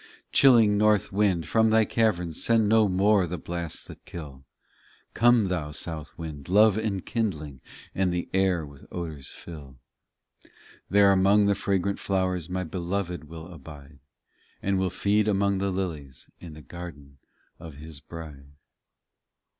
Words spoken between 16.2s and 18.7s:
In the garden of His bride.